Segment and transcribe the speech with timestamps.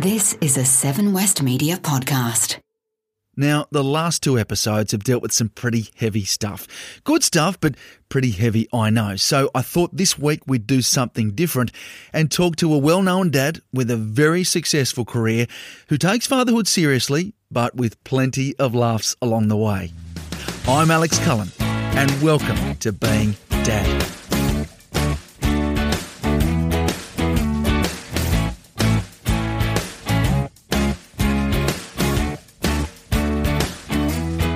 [0.00, 2.58] This is a Seven West Media podcast.
[3.36, 6.66] Now, the last two episodes have dealt with some pretty heavy stuff.
[7.04, 7.74] Good stuff, but
[8.08, 9.16] pretty heavy, I know.
[9.16, 11.70] So I thought this week we'd do something different
[12.14, 15.46] and talk to a well known dad with a very successful career
[15.88, 19.92] who takes fatherhood seriously, but with plenty of laughs along the way.
[20.66, 24.19] I'm Alex Cullen, and welcome to Being Dad.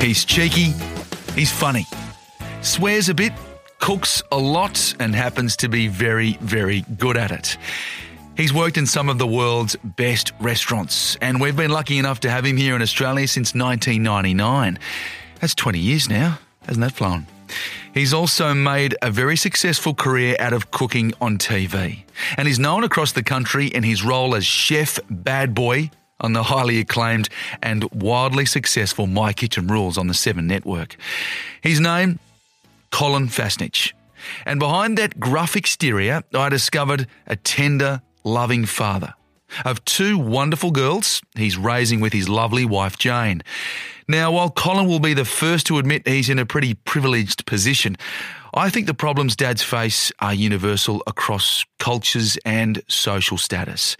[0.05, 0.75] He's cheeky,
[1.35, 1.87] he's funny,
[2.61, 3.33] swears a bit,
[3.79, 7.57] cooks a lot, and happens to be very, very good at it.
[8.37, 12.31] He's worked in some of the world's best restaurants, and we've been lucky enough to
[12.31, 14.79] have him here in Australia since 1999.
[15.41, 17.27] That's 20 years now, hasn't that flown?
[17.95, 22.03] He's also made a very successful career out of cooking on TV,
[22.37, 26.45] and he's known across the country in his role as chef bad boy on the
[26.45, 27.29] highly acclaimed
[27.63, 30.97] and wildly successful My Kitchen Rules on the Seven Network.
[31.61, 32.19] His name,
[32.91, 33.93] Colin Fassnidge.
[34.47, 39.15] And behind that gruff exterior, I discovered a tender, loving father.
[39.65, 43.43] Of two wonderful girls he's raising with his lovely wife Jane.
[44.09, 47.97] Now, while Colin will be the first to admit he's in a pretty privileged position,
[48.53, 53.97] I think the problems dads face are universal across cultures and social status.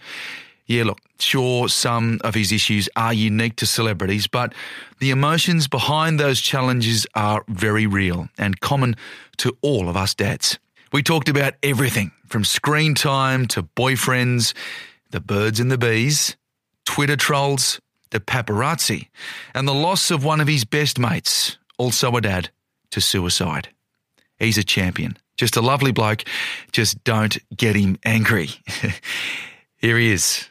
[0.67, 4.53] Yeah, look, sure, some of his issues are unique to celebrities, but
[4.99, 8.95] the emotions behind those challenges are very real and common
[9.37, 10.57] to all of us dads.
[10.91, 14.53] We talked about everything from screen time to boyfriends,
[15.11, 16.35] the birds and the bees,
[16.85, 17.79] Twitter trolls,
[18.09, 19.09] the paparazzi,
[19.53, 22.49] and the loss of one of his best mates, also a dad,
[22.91, 23.69] to suicide.
[24.39, 25.17] He's a champion.
[25.37, 26.23] Just a lovely bloke.
[26.71, 28.49] Just don't get him angry.
[29.77, 30.49] Here he is,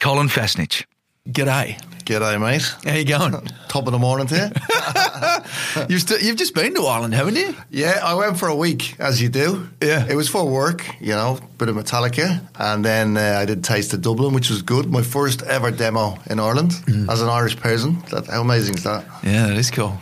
[0.00, 0.84] Colin Fassnidge.
[1.28, 1.80] G'day.
[2.04, 2.62] G'day, mate.
[2.84, 3.32] How you going?
[3.68, 5.86] Top of the morning to you.
[5.88, 7.56] you've, st- you've just been to Ireland, haven't you?
[7.70, 9.68] yeah, I went for a week, as you do.
[9.82, 10.06] Yeah.
[10.08, 12.46] It was for work, you know, bit of Metallica.
[12.56, 14.88] And then uh, I did Taste of Dublin, which was good.
[14.88, 16.74] My first ever demo in Ireland
[17.10, 18.00] as an Irish person.
[18.10, 19.04] That, how amazing is that?
[19.24, 19.98] Yeah, that is cool.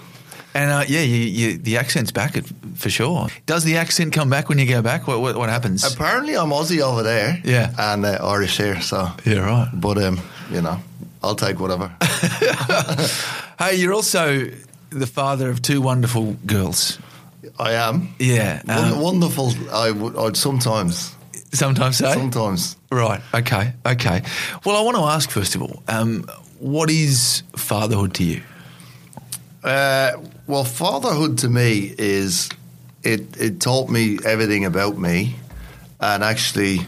[0.54, 2.44] And uh, yeah, you, you, the accent's back at,
[2.76, 3.26] for sure.
[3.46, 5.06] Does the accent come back when you go back?
[5.08, 5.82] What, what, what happens?
[5.84, 7.40] Apparently, I'm Aussie over there.
[7.44, 7.72] Yeah.
[7.76, 9.08] And uh, Irish here, so.
[9.24, 9.68] yeah, right.
[9.74, 10.20] But, um,
[10.52, 10.78] you know,
[11.22, 11.90] I'll take whatever.
[13.58, 14.50] Hey, you're also
[14.90, 16.98] the father of two wonderful girls.
[17.58, 18.14] I am.
[18.18, 18.62] Yeah.
[18.68, 21.14] Um, wonderful, I would I'd sometimes.
[21.52, 22.12] sometimes so.
[22.12, 22.76] Sometimes.
[22.90, 23.20] Right.
[23.32, 23.72] Okay.
[23.86, 24.22] Okay.
[24.64, 26.24] Well, I want to ask first of all, um,
[26.58, 28.42] what is fatherhood to you?
[29.62, 30.12] Uh,
[30.46, 32.48] well, fatherhood to me is
[33.02, 33.36] it.
[33.40, 35.36] It taught me everything about me,
[36.00, 36.80] and actually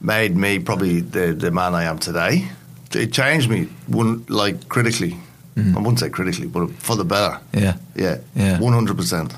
[0.00, 2.48] made me probably the the man I am today.
[2.92, 5.16] It changed me, one like critically.
[5.56, 5.76] Mm-hmm.
[5.76, 7.40] I wouldn't say critically, but for the better.
[7.52, 7.74] Yeah.
[7.96, 8.60] Yeah, Yeah.
[8.60, 9.34] one hundred percent.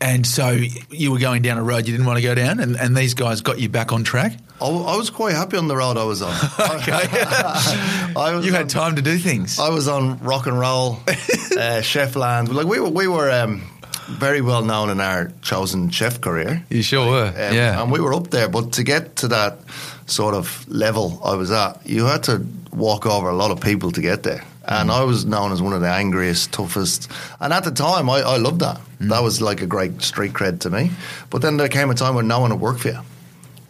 [0.00, 0.56] And so
[0.90, 3.14] you were going down a road you didn't want to go down, and, and these
[3.14, 4.32] guys got you back on track.
[4.60, 6.32] I, I was quite happy on the road I was on.
[6.58, 9.58] I was You on- had time to do things.
[9.58, 10.98] I was on rock and roll,
[11.58, 12.54] uh, chef land.
[12.54, 13.62] Like we were, we were um,
[14.08, 16.64] very well known in our chosen chef career.
[16.70, 17.26] You sure were.
[17.28, 17.82] Um, yeah.
[17.82, 19.58] And we were up there, but to get to that
[20.06, 23.90] sort of level I was at, you had to walk over a lot of people
[23.92, 24.44] to get there.
[24.66, 24.94] And Mm.
[24.94, 27.10] I was known as one of the angriest, toughest.
[27.38, 28.80] And at the time, I, I loved that.
[28.98, 29.10] Mm.
[29.10, 30.90] That was like a great street cred to me.
[31.28, 32.98] But then there came a time when no one would work for you.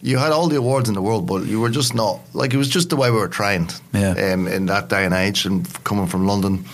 [0.05, 2.57] You had all the awards in the world, but you were just not like it
[2.57, 4.11] was just the way we were trained Yeah.
[4.33, 5.45] um, in that day and age.
[5.47, 6.65] And coming from London,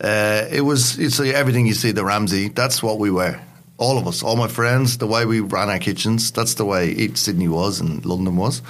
[0.00, 2.48] uh, it was it's like everything you see the Ramsay.
[2.48, 3.40] That's what we were.
[3.78, 6.30] All of us, all my friends, the way we ran our kitchens.
[6.30, 8.62] That's the way it, Sydney was and London was.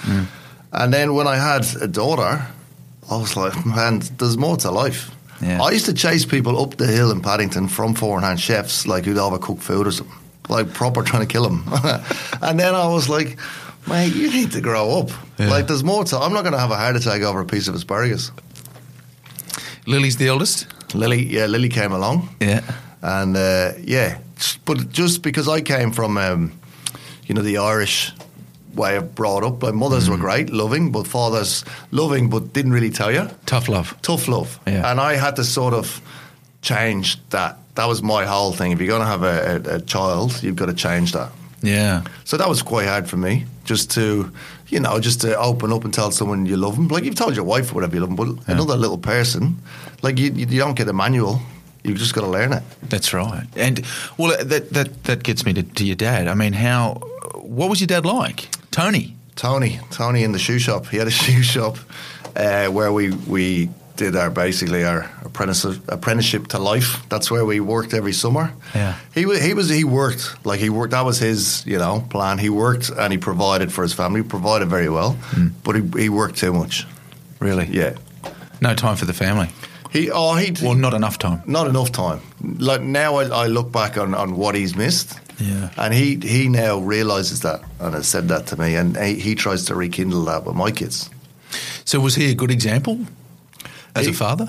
[0.73, 2.47] And then when I had a daughter,
[3.11, 5.11] I was like, man, there's more to life.
[5.43, 5.61] Yeah.
[5.63, 9.05] I used to chase people up the hill in Paddington from four hand chefs, like
[9.05, 10.17] who'd overcook food or something,
[10.49, 11.65] like proper trying to kill him.
[12.43, 13.39] and then I was like,
[13.89, 15.11] mate, you need to grow up.
[15.39, 15.51] Yeah.
[15.51, 16.19] Like, there's more to.
[16.19, 18.31] I'm not going to have a heart attack over a piece of asparagus.
[19.87, 20.67] Lily's the eldest.
[20.95, 22.29] Lily, yeah, Lily came along.
[22.41, 22.63] Yeah.
[23.03, 24.19] And uh, yeah,
[24.65, 26.53] but just because I came from, um,
[27.27, 28.13] you know, the Irish
[28.75, 29.63] way of brought up.
[29.63, 30.11] Like mothers Mm.
[30.13, 33.29] were great, loving, but fathers loving, but didn't really tell you.
[33.47, 33.97] Tough love.
[34.03, 34.59] Tough love.
[34.67, 34.91] Yeah.
[34.91, 36.01] And I had to sort of
[36.65, 37.59] change that.
[37.77, 38.73] That was my whole thing.
[38.73, 41.31] If you're going to have a, a, a child, you've got to change that.
[41.63, 42.03] Yeah.
[42.25, 44.31] So that was quite hard for me, just to,
[44.69, 46.89] you know, just to open up and tell someone you love them.
[46.89, 49.57] Like you've told your wife or whatever you love them, but another little person,
[50.03, 51.41] like you, you don't get a manual.
[51.83, 52.63] You've just got to learn it.
[52.83, 53.47] That's right.
[53.57, 53.85] And
[54.17, 56.29] well, that that that gets me to, to your dad.
[56.29, 56.95] I mean, how?
[57.35, 58.49] What was your dad like?
[58.71, 59.17] Tony.
[59.37, 60.87] Tony, Tony in the shoe shop.
[60.87, 61.77] He had a shoe shop
[62.37, 67.07] uh, where we we did our basically our apprenticeship apprenticeship to life.
[67.09, 68.53] That's where we worked every summer.
[68.75, 68.95] Yeah.
[69.15, 70.91] he wa- he was he worked like he worked.
[70.93, 72.39] That was his you know plan.
[72.39, 74.23] He worked and he provided for his family.
[74.23, 75.49] He Provided very well, hmm.
[75.63, 76.87] but he he worked too much.
[77.41, 77.67] Really?
[77.67, 77.95] Yeah,
[78.61, 79.49] No time for the family.
[79.93, 81.43] he oh he Well, not enough time.
[81.47, 82.21] not enough time.
[82.59, 85.21] Like now, I, I look back on, on what he's missed.
[85.41, 85.71] Yeah.
[85.77, 89.35] And he, he now realizes that and has said that to me, and he, he
[89.35, 91.11] tries to rekindle that with my kids.
[91.85, 92.99] So was he a good example
[93.95, 94.49] as a father?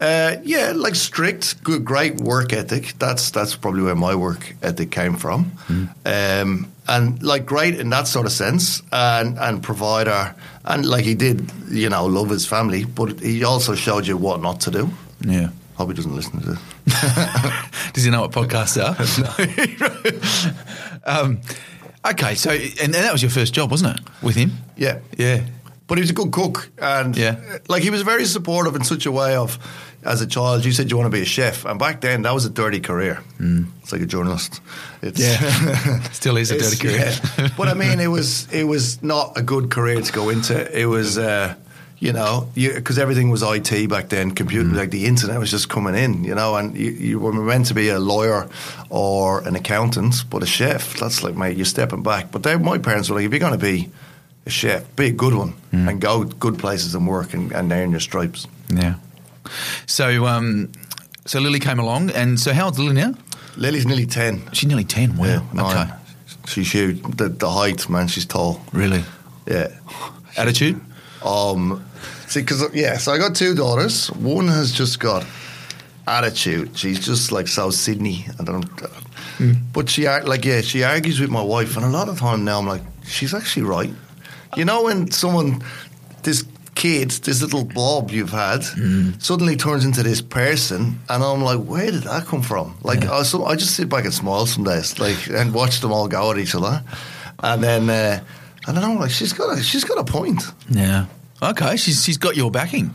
[0.00, 2.94] Uh, yeah, like strict, good, great work ethic.
[2.98, 5.52] That's that's probably where my work ethic came from,
[6.04, 10.34] um, and like great in that sort of sense, and and provider,
[10.64, 14.42] and like he did, you know, love his family, but he also showed you what
[14.42, 14.90] not to do.
[15.20, 15.50] Yeah.
[15.76, 16.58] Hope he doesn't listen to this.
[17.94, 18.94] Does he know what podcasts are?
[21.04, 21.40] um,
[22.04, 24.52] okay, so and, and that was your first job, wasn't it, with him?
[24.76, 25.46] Yeah, Yeah.
[25.94, 27.36] But he was a good cook, and Yeah.
[27.68, 29.58] like he was very supportive in such a way of,
[30.02, 32.34] as a child, you said you want to be a chef, and back then that
[32.34, 33.20] was a dirty career.
[33.82, 34.60] It's like a journalist.
[35.02, 36.00] It's, Yeah.
[36.12, 37.12] Still is a dirty career.
[37.38, 37.48] yeah.
[37.56, 40.54] But I mean, it was it was not a good career to go into.
[40.80, 41.16] It was.
[41.16, 41.54] Uh,
[42.00, 44.76] you know, because everything was IT back then, computer, Mm.
[44.76, 47.74] like the internet was just coming in, you know, and you, you were meant to
[47.74, 48.46] be a lawyer
[48.90, 52.30] or an accountant, but a chef, that's like, mate, you're stepping back.
[52.32, 53.88] But they, my parents were like, if you're going to be
[54.46, 55.88] a chef, be a good one Mm.
[55.88, 58.46] and go good places and work and, and earn your stripes.
[58.72, 58.94] Yeah.
[59.86, 60.70] So, um,
[61.26, 63.14] so Lily came along, and so how old's Lily now?
[63.56, 64.50] Lily's nearly 10.
[64.52, 65.16] She's nearly ten.
[65.16, 65.26] Wow.
[65.54, 65.92] Yeah, okay.
[66.46, 67.02] She's huge.
[67.16, 68.60] The, the height, man, she's tall.
[68.72, 69.04] Really.
[69.46, 69.68] Yeah.
[70.36, 70.80] Attitude.
[71.24, 71.84] Um,
[72.26, 74.08] see, because yeah, so I got two daughters.
[74.12, 75.24] One has just got
[76.06, 76.76] attitude.
[76.76, 78.26] She's just like South Sydney.
[78.38, 78.68] I don't.
[79.72, 82.58] But she like yeah, she argues with my wife, and a lot of time now
[82.58, 83.90] I'm like, she's actually right.
[84.56, 85.62] You know when someone
[86.22, 88.62] this kid, this little blob you've had,
[89.22, 92.76] suddenly turns into this person, and I'm like, where did that come from?
[92.82, 95.92] Like, I, so I just sit back and smile some days, like, and watch them
[95.92, 96.82] all go at each other,
[97.42, 97.88] and then.
[97.90, 98.20] Uh,
[98.66, 100.42] and then I'm like, she's got a, she's got a point.
[100.70, 101.04] Yeah.
[101.42, 101.76] Okay.
[101.76, 102.94] She's she's got your backing.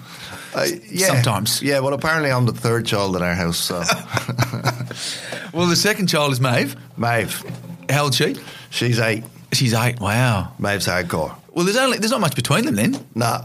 [0.55, 1.05] Uh, yeah.
[1.07, 1.61] Sometimes.
[1.61, 3.83] Yeah, well, apparently I'm the third child in our house, so.
[5.53, 6.75] Well, the second child is Maeve.
[6.97, 7.43] Maeve,
[7.89, 8.35] How old she?
[8.69, 9.23] she's eight.
[9.51, 9.99] She's eight.
[9.99, 10.53] Wow.
[10.59, 11.35] Maeve's hardcore.
[11.59, 13.05] Well, there's only there's not much between them then.
[13.15, 13.41] Nah,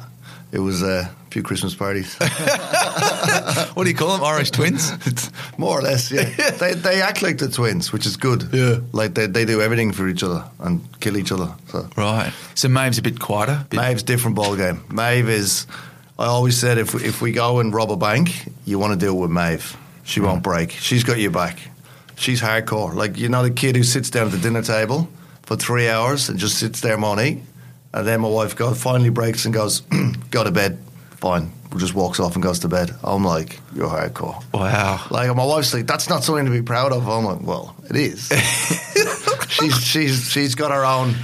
[0.53, 2.17] it was a few Christmas parties.
[3.75, 4.23] What do you call them?
[4.23, 4.93] Irish twins.
[5.05, 6.23] It's More or less, yeah.
[6.51, 8.51] they, they act like the twins, which is good.
[8.53, 8.79] Yeah.
[8.93, 11.53] Like they, they do everything for each other and kill each other.
[11.71, 12.33] So Right.
[12.55, 13.67] So Maeve's a bit quieter.
[13.69, 14.85] Bit, Maeve's different ball game.
[14.93, 15.67] Maeve is.
[16.17, 18.31] I always said if we, if we go and rob a bank,
[18.65, 19.77] you want to deal with Maeve.
[20.05, 20.45] She won't mm.
[20.45, 20.71] break.
[20.71, 21.59] She's got your back.
[22.15, 22.95] She's hardcore.
[22.95, 25.09] Like you know the kid who sits down at the dinner table
[25.43, 27.43] for three hours and just sits there and eat,
[27.95, 29.81] and then my wife goes finally breaks and goes,
[30.31, 30.79] "Go to bed."
[31.13, 31.53] Fine.
[31.77, 32.91] Just walks off and goes to bed.
[33.03, 34.45] I'm like, you're hardcore.
[34.53, 35.07] Wow.
[35.11, 37.09] Like my wife's like, that's not something to be proud of.
[37.09, 38.29] I'm like, well, it is.
[39.49, 41.15] she's she's she's got her own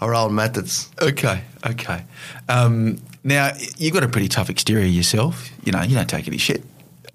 [0.00, 0.90] her own methods.
[1.00, 1.42] Okay.
[1.64, 2.04] Okay.
[2.48, 5.48] Um, now you've got a pretty tough exterior yourself.
[5.64, 6.62] You know, you don't take any shit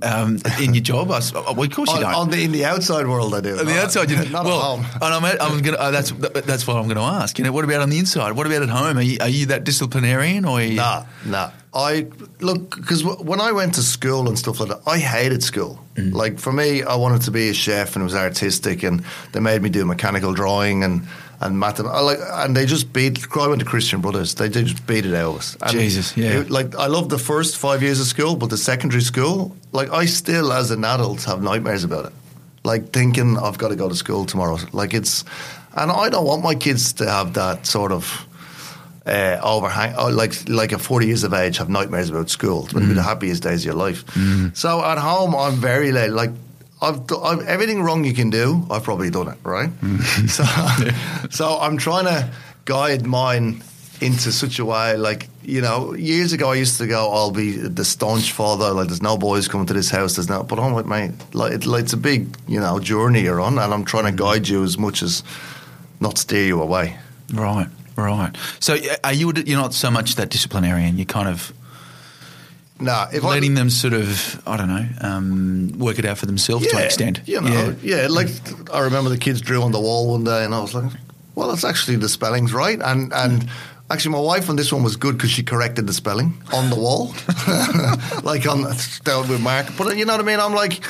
[0.04, 1.12] um, in your job.
[1.12, 2.14] I, s- well, of course you On, don't.
[2.16, 3.58] on the in the outside world, I do.
[3.60, 4.86] On the outside, you not well, at home.
[5.02, 5.78] And I'm, I'm gonna.
[5.78, 7.38] Uh, that's that's what I'm going to ask.
[7.38, 8.34] You know, what about on the inside?
[8.34, 8.98] What about at home?
[8.98, 11.52] Are you, are you that disciplinarian, or are you, Nah, nah.
[11.74, 12.06] I
[12.40, 15.80] look because w- when I went to school and stuff like that, I hated school.
[15.96, 16.14] Mm.
[16.14, 19.40] Like for me, I wanted to be a chef, and it was artistic, and they
[19.40, 21.08] made me do mechanical drawing and
[21.44, 21.80] and math.
[21.80, 23.26] I like, and they just beat.
[23.36, 24.36] I went to Christian Brothers.
[24.36, 25.58] They just beat it out of us.
[25.62, 26.40] And Jesus, yeah.
[26.40, 29.92] it- like I loved the first five years of school, but the secondary school, like
[29.92, 32.14] I still, as an adult, have nightmares about it.
[32.64, 34.58] Like thinking I've got to go to school tomorrow.
[34.72, 35.26] Like it's,
[35.76, 38.26] and I don't want my kids to have that sort of
[39.06, 39.96] uh, overhang.
[39.98, 42.64] Oh, like like at forty years of age, have nightmares about school.
[42.64, 43.04] It's going to be mm.
[43.04, 44.06] the happiest days of your life.
[44.16, 44.56] Mm.
[44.56, 46.12] So at home, I'm very late.
[46.12, 46.32] Like
[46.84, 48.66] I've, I've everything wrong you can do.
[48.70, 49.70] I've probably done it right.
[50.28, 50.44] so
[51.32, 52.30] so I'm trying to
[52.66, 53.64] guide mine
[54.02, 54.98] into such a way.
[54.98, 58.72] Like you know, years ago I used to go, I'll be the staunch father.
[58.72, 60.16] Like there's no boys coming to this house.
[60.16, 60.44] There's no.
[60.44, 63.58] But I'm like, mate, like, it, like it's a big you know journey you're on,
[63.58, 65.24] and I'm trying to guide you as much as
[66.00, 66.98] not steer you away.
[67.34, 68.36] Right, right.
[68.60, 69.32] So uh, are you?
[69.46, 70.98] You're not so much that disciplinarian.
[70.98, 71.54] You kind of
[72.80, 76.26] Nah, if letting I, them sort of, I don't know, um, work it out for
[76.26, 77.22] themselves to an extent.
[77.26, 78.02] You know, yeah.
[78.02, 78.08] yeah.
[78.08, 78.30] like
[78.74, 80.92] I remember the kids drew on the wall one day, and I was like,
[81.36, 83.48] "Well, that's actually the spelling's right." And and
[83.90, 86.76] actually, my wife on this one was good because she corrected the spelling on the
[86.76, 87.14] wall,
[88.24, 88.64] like on
[89.04, 89.68] down with mark.
[89.78, 90.40] But you know what I mean?
[90.40, 90.82] I'm like,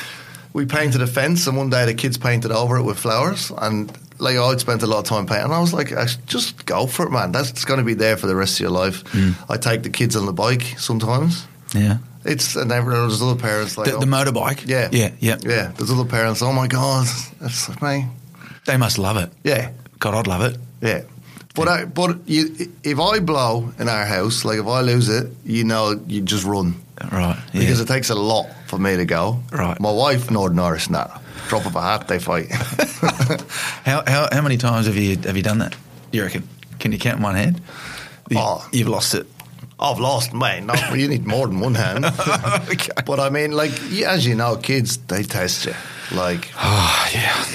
[0.54, 3.92] we painted a fence, and one day the kids painted over it with flowers, and
[4.20, 5.90] like I'd spent a lot of time painting, and I was like,
[6.26, 7.34] just go for it, man.
[7.34, 9.04] That's going to be there for the rest of your life.
[9.06, 9.36] Mm.
[9.50, 11.46] I take the kids on the bike sometimes.
[11.74, 11.98] Yeah.
[12.26, 14.68] It's and then there's other parents like The, the oh, motorbike.
[14.68, 15.12] yeah, Yeah.
[15.20, 15.38] Yeah.
[15.44, 15.72] yeah.
[15.76, 16.42] There's other parents.
[16.42, 17.08] Oh my god,
[17.42, 18.08] that's like me.
[18.66, 19.30] They must love it.
[19.44, 20.58] Yeah, God, I'd love it.
[20.82, 21.02] yeah.
[21.56, 25.28] But I, but you, if I blow in our house, like if I lose it,
[25.46, 26.76] you know, you just run
[27.12, 27.38] Right.
[27.54, 27.60] Yeah.
[27.62, 29.40] because it takes a lot for me to go.
[29.52, 29.80] Right.
[29.80, 31.20] My wife, Northern Irish, nah.
[31.50, 32.50] Drop of a hat, they fight.
[33.86, 35.76] how, how how many times have you have you done that?
[36.12, 36.48] You reckon?
[36.80, 37.62] Can you count in one hand?
[38.30, 38.68] You, Oh.
[38.72, 39.28] You've lost it.
[39.84, 40.68] I've lost, man.
[40.68, 42.06] No, you need more than one hand.
[42.70, 42.90] okay.
[43.06, 43.72] But I mean, like,
[44.06, 45.74] as you know, kids they test you.
[46.12, 47.46] Like, Oh yeah,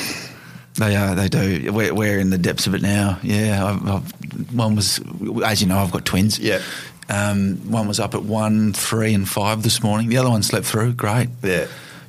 [0.75, 1.15] they are.
[1.15, 1.73] They do.
[1.73, 3.19] We're, we're in the depths of it now.
[3.23, 5.01] Yeah, I've, I've, one was,
[5.45, 6.39] as you know, I've got twins.
[6.39, 6.61] Yeah.
[7.09, 10.11] Um, one was up at one, three, and five this morning.
[10.11, 10.93] The other one slept through.
[10.93, 11.31] Great.
[11.43, 11.67] yeah.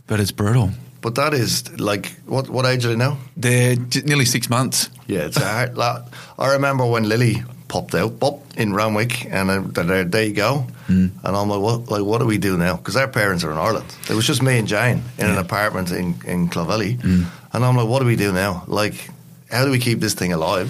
[0.07, 0.71] But it's brutal.
[1.01, 3.17] But that is like, what what age are they now?
[3.37, 3.75] They're
[4.05, 4.89] nearly six months.
[5.07, 5.77] Yeah, it's a hard.
[5.77, 6.03] Like,
[6.37, 10.65] I remember when Lily popped out, pop in Randwick, and uh, there, there you go.
[10.87, 11.11] Mm.
[11.23, 11.89] And I'm like, what?
[11.89, 12.75] Like, what do we do now?
[12.77, 13.85] Because our parents are in Ireland.
[14.09, 17.25] It was just me and Jane in an apartment in in Clovelly, Mm.
[17.53, 18.63] and I'm like, what do we do now?
[18.67, 19.09] Like,
[19.51, 20.69] how do we keep this thing alive?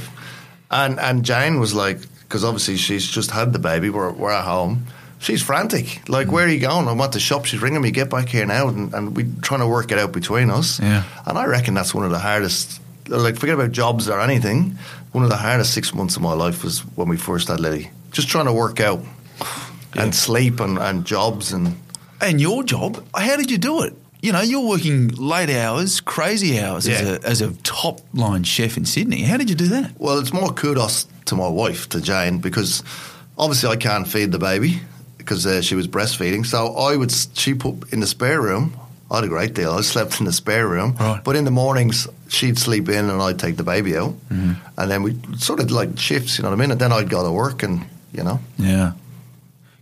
[0.70, 3.90] And and Jane was like, because obviously she's just had the baby.
[3.90, 4.86] We're we're at home.
[5.20, 6.08] She's frantic.
[6.08, 6.88] Like, where are you going?
[6.88, 7.46] I'm at the shop.
[7.46, 7.92] She's ringing me.
[7.92, 8.70] Get back here now.
[8.70, 10.80] And, and we're trying to work it out between us.
[10.80, 11.04] Yeah.
[11.26, 12.82] And I reckon that's one of the hardest.
[13.10, 14.78] Like, forget about jobs or anything.
[15.12, 17.92] One of the hardest six months of my life was when we first had Lily.
[18.12, 19.02] Just trying to work out
[19.94, 21.76] and sleep and, and jobs and
[22.22, 23.94] And your job, how did you do it?
[24.22, 28.78] You know, you're working late hours, crazy hours as, a, as a top line chef
[28.78, 29.24] in Sydney.
[29.24, 29.94] How did you do that?
[29.98, 32.84] Well, it's more kudos to my wife, to Jane, because
[33.38, 34.82] obviously I can't feed the baby
[35.30, 36.44] because uh, she was breastfeeding.
[36.44, 38.74] So I would, she put in the spare room.
[39.12, 39.72] I had a great deal.
[39.74, 40.96] I slept in the spare room.
[41.00, 41.24] Right.
[41.24, 44.16] But in the mornings, she'd sleep in and I'd take the baby out.
[44.32, 44.58] And
[44.90, 46.72] then we sort of like shifts, you know what I mean?
[46.72, 48.40] And then I'd go to work and, you know.
[48.58, 48.94] Yeah.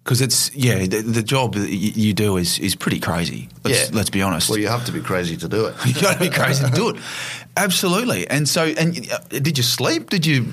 [0.03, 3.47] Because it's, yeah, the, the job that you do is, is pretty crazy.
[3.63, 3.95] Let's, Yeah.
[3.97, 4.49] let's be honest.
[4.49, 5.75] Well, you have to be crazy to do it.
[5.85, 6.97] you got to be crazy to do it.
[7.57, 8.27] Absolutely.
[8.29, 10.09] And so, and uh, did you sleep?
[10.09, 10.47] Did you?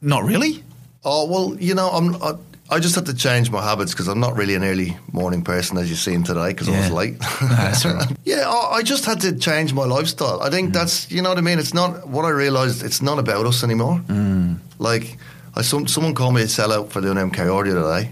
[0.00, 0.64] Not really.
[1.04, 2.14] Oh well, you know, I'm.
[2.22, 2.34] I,
[2.72, 5.76] I just had to change my habits because I'm not really an early morning person,
[5.76, 7.16] as you've seen today, because I was late.
[7.42, 8.06] right.
[8.24, 10.40] yeah, I, I just had to change my lifestyle.
[10.40, 11.58] I think that's, you know what I mean.
[11.58, 12.82] It's not what I realised.
[12.82, 14.00] It's not about us anymore.
[14.06, 14.56] Mm.
[14.78, 15.18] Like,
[15.54, 18.10] I some someone called me a sellout for doing MKR the other day,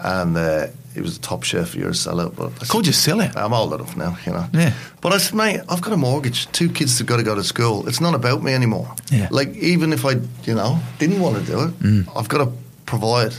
[0.00, 1.76] and uh, he was a top chef.
[1.76, 3.36] You're a sellout, but I Called you sellout?
[3.36, 4.48] I'm old enough now, you know.
[4.52, 4.72] Yeah.
[5.02, 7.44] But I said, mate, I've got a mortgage, two kids have got to go to
[7.44, 7.86] school.
[7.86, 8.92] It's not about me anymore.
[9.12, 9.28] Yeah.
[9.30, 12.08] Like even if I, you know, didn't want to do it, Mm.
[12.16, 12.52] I've got to
[12.86, 13.34] provide.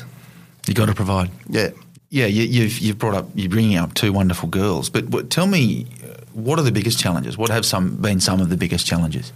[0.67, 1.31] You got to provide.
[1.49, 1.69] Yeah.
[2.09, 5.47] Yeah, you, you've you've brought up you're bringing up two wonderful girls, but, but tell
[5.47, 7.37] me, uh, what are the biggest challenges?
[7.37, 9.33] What have some been some of the biggest challenges?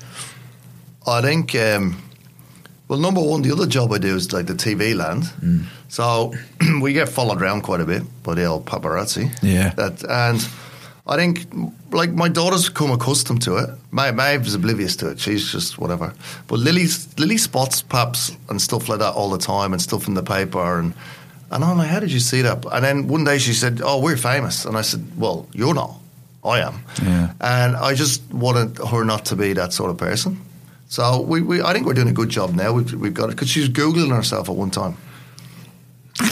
[1.08, 2.02] I think, um,
[2.88, 5.24] well, number one, the other job I do is like the TV land.
[5.42, 5.66] Mm.
[5.88, 6.34] So
[6.82, 9.36] we get followed around quite a bit by the old paparazzi.
[9.42, 9.70] Yeah.
[9.72, 10.48] That, and
[11.08, 11.48] I think,
[11.92, 13.70] like, my daughter's become accustomed to it.
[13.92, 15.20] Ma- Maeve's oblivious to it.
[15.20, 16.14] She's just whatever.
[16.48, 20.14] But Lily's, Lily spots paps and stuff like that all the time and stuff in
[20.14, 20.80] the paper.
[20.80, 20.94] And,
[21.52, 22.66] and I'm like, how did you see that?
[22.72, 24.66] And then one day she said, oh, we're famous.
[24.66, 25.96] And I said, well, you're not.
[26.44, 26.84] I am.
[27.04, 27.34] Yeah.
[27.42, 30.40] And I just wanted her not to be that sort of person.
[30.88, 32.72] So we, we I think we're doing a good job now.
[32.74, 34.96] We've, we've got it because she's googling herself at one time,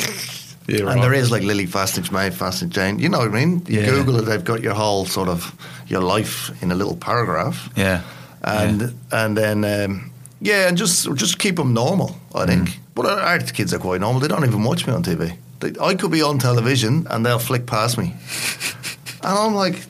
[0.68, 3.00] Yeah, and there is like Lily Fassnidge, May Fassnidge, Jane.
[3.00, 3.64] You know what I mean?
[3.68, 3.86] You Yeah.
[3.90, 5.54] Google it, they've got your whole sort of
[5.88, 8.02] your life in a little paragraph, Yeah,
[8.44, 12.18] and and then um, yeah, and just just keep them normal.
[12.36, 12.70] I think.
[12.70, 12.76] Mm.
[12.96, 14.20] But our, our kids are quite normal.
[14.22, 15.38] They don't even watch me on TV.
[15.60, 18.14] They, I could be on television and they'll flick past me,
[19.24, 19.86] and I'm like.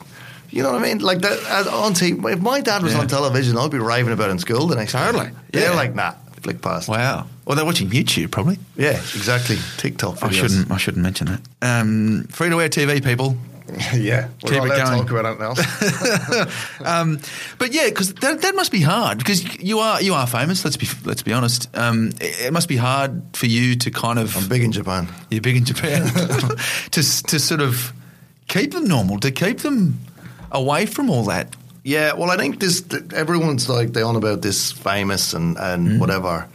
[0.50, 0.98] You know what I mean?
[1.00, 2.32] Like that as on TV.
[2.32, 3.00] If my dad was Yeah.
[3.00, 4.98] on television, I'd be raving about it in school the next day.
[5.04, 5.30] Totally.
[5.52, 5.76] They're Yeah.
[5.76, 6.88] like, nah, flick past.
[6.88, 7.26] wow.
[7.44, 8.58] Well, they're watching YouTube probably.
[8.74, 9.58] Yeah, exactly.
[9.76, 10.22] TikTok.
[10.22, 10.70] I shouldn't.
[10.70, 11.40] I shouldn't mention that.
[11.60, 13.36] Um, free to air TV people.
[13.94, 15.06] yeah, we're Keep it going.
[15.06, 16.48] talk about anything else.
[16.84, 17.18] Um,
[17.58, 20.64] but yeah, because that, that must be hard because you are you are famous.
[20.64, 21.68] Let's be let's be honest.
[21.76, 25.08] Um, it, it must be hard for you to kind of I'm big in Japan.
[25.30, 26.06] You're big in Japan
[26.92, 27.92] to to sort of
[28.46, 29.98] keep them normal, to keep them
[30.52, 31.54] away from all that.
[31.84, 32.82] Yeah, well, I think this.
[33.14, 35.98] Everyone's like they on about this famous and and Mm.
[35.98, 36.46] whatever.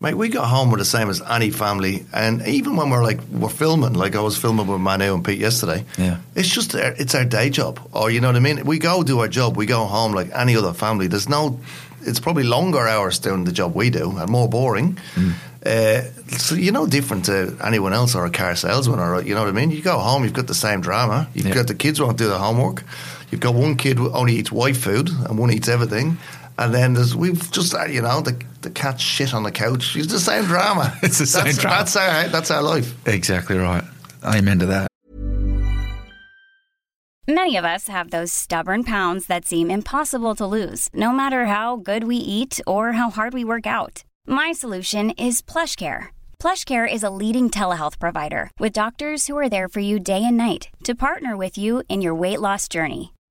[0.00, 3.20] Mate, we got home with the same as any family, and even when we're like
[3.32, 5.84] we're filming, like I was filming with Manu and Pete yesterday.
[5.96, 6.18] Yeah.
[6.34, 8.64] it's just our, it's our day job, or you know what I mean.
[8.66, 11.06] We go do our job, we go home like any other family.
[11.06, 11.58] There's no,
[12.02, 14.98] it's probably longer hours doing the job we do and more boring.
[15.64, 16.02] Uh,
[16.36, 19.48] so you're no different to anyone else or a car salesman or you know what
[19.48, 19.70] I mean.
[19.70, 21.28] You go home, you've got the same drama.
[21.32, 21.54] You've Yeah.
[21.54, 22.82] got the kids won't do the homework.
[23.30, 26.18] You've got one kid who only eats white food and one eats everything.
[26.58, 29.96] And then there's we've just uh, you know the the cat shit on the couch.
[29.96, 30.92] It's the same drama.
[31.02, 31.76] It's the same that's, drama.
[31.76, 33.06] That's our that's our life.
[33.06, 33.84] Exactly right.
[34.24, 34.88] Amen to that.
[37.26, 41.76] Many of us have those stubborn pounds that seem impossible to lose, no matter how
[41.76, 44.04] good we eat or how hard we work out.
[44.26, 46.08] My solution is PlushCare.
[46.38, 50.36] PlushCare is a leading telehealth provider with doctors who are there for you day and
[50.36, 53.14] night to partner with you in your weight loss journey.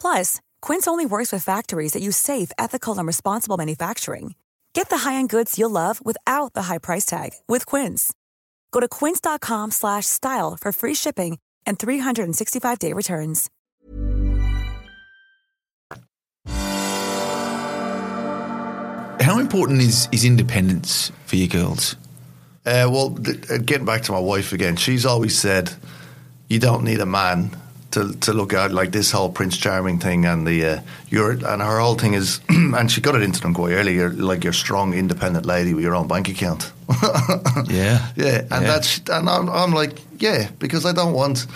[0.00, 4.34] Plus, Quince only works with factories that use safe, ethical, and responsible manufacturing.
[4.72, 8.12] Get the high-end goods you'll love without the high price tag with Quince.
[8.72, 13.48] Go to quince.com slash style for free shipping and 365-day returns.
[19.20, 21.94] How important is, is independence for you girls?
[22.64, 25.72] Uh, well, th- uh, getting back to my wife again, she's always said
[26.48, 27.50] you don't need a man
[27.90, 30.80] to to look at like this whole Prince Charming thing and the uh,
[31.10, 33.94] you're and her whole thing is, and she got it into them quite early.
[33.94, 36.72] You're like you're strong, independent lady with your own bank account.
[37.68, 38.08] Yeah.
[38.16, 38.66] Yeah, and Yeah.
[38.66, 41.46] that's and I'm, I'm like, yeah, because I don't want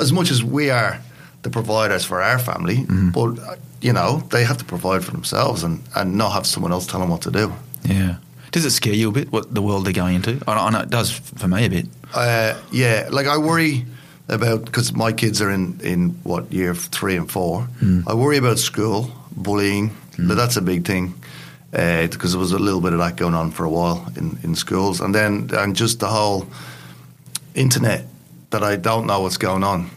[0.00, 0.98] as much as we are
[1.42, 3.10] the providers for our family, Mm-hmm.
[3.10, 6.72] but uh, you know they have to provide for themselves and and not have someone
[6.72, 7.52] else tell them what to do.
[7.84, 8.16] Yeah.
[8.50, 10.30] Does it scare you a bit what the world they're going into?
[10.46, 11.86] I, I know it does for me a bit.
[12.14, 13.84] Uh, yeah, like I worry
[14.28, 17.62] about because my kids are in in what year three and four.
[17.80, 18.00] Hmm.
[18.06, 19.90] I worry about school bullying.
[20.16, 20.28] Hmm.
[20.28, 21.14] But That's a big thing
[21.72, 24.38] uh, because there was a little bit of that going on for a while in,
[24.42, 26.46] in schools, and then and just the whole
[27.54, 28.04] internet
[28.50, 29.90] that I don't know what's going on.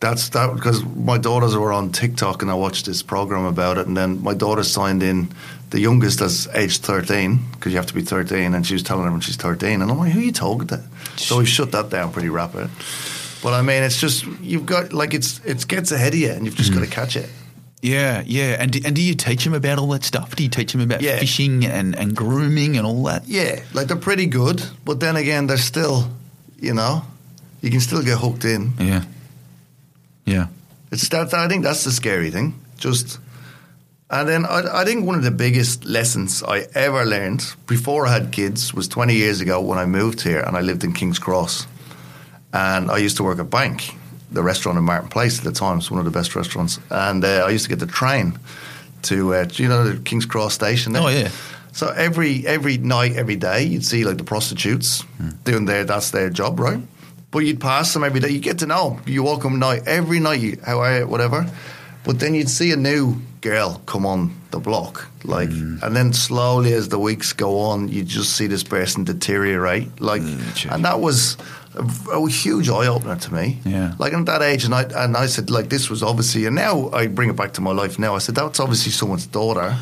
[0.00, 3.86] That's that because my daughters were on TikTok and I watched this program about it,
[3.86, 5.28] and then my daughter signed in.
[5.70, 9.02] The youngest is age thirteen because you have to be thirteen, and she was telling
[9.02, 10.82] everyone she's thirteen, and I'm like, "Who are you talking to?"
[11.16, 12.70] So we shut that down pretty rapid.
[13.42, 16.44] But I mean, it's just you've got like it's it gets ahead of you, and
[16.44, 16.78] you've just hmm.
[16.78, 17.28] got to catch it.
[17.82, 18.56] Yeah, yeah.
[18.58, 20.36] And do, and do you teach them about all that stuff?
[20.36, 21.18] Do you teach them about Yeah.
[21.18, 23.26] phishing and, and grooming and all that?
[23.26, 26.10] Yeah, like they're pretty good, but then again, they're still,
[26.58, 27.04] you know,
[27.62, 28.74] you can still get hooked in.
[28.78, 29.04] Yeah.
[30.26, 30.46] Yeah.
[30.92, 32.54] It's that I think that's the scary thing.
[32.76, 33.18] Just
[34.10, 38.12] and then I, I think one of the biggest lessons I ever learned before I
[38.12, 41.18] had kids was 20 years ago when I moved here and I lived in King's
[41.18, 41.66] Cross,
[42.52, 43.94] and I used to work at Banc,
[44.30, 45.78] the restaurant in Martin Place at the time.
[45.78, 48.38] It's one of the best restaurants, and uh, I used to get the train
[49.02, 50.92] to uh, you know the King's Cross station.
[50.92, 51.02] there?
[51.02, 51.30] Oh, yeah.
[51.72, 55.04] So every every night, every day, you'd see like the prostitutes
[55.44, 56.80] doing their that's their job, right?
[57.30, 58.30] But you'd pass them every day.
[58.30, 58.96] You get to know.
[58.96, 59.02] 'em.
[59.06, 60.40] You walk them night every night.
[60.40, 61.06] You, how are you?
[61.06, 61.46] Whatever.
[62.02, 66.72] But then you'd see a new girl come on the block, like, and then slowly
[66.72, 70.22] as the weeks go on, you just see this person deteriorate, like,
[70.56, 70.72] sure.
[70.72, 71.36] and that was
[71.74, 73.58] a, a huge eye opener to me.
[73.64, 73.94] Yeah.
[73.98, 76.90] Like at that age, and I and I said like this was obviously, and now
[76.90, 77.98] I bring it back to my life.
[77.98, 79.76] Now I said that's obviously someone's daughter